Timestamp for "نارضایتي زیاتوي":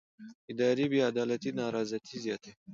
1.59-2.53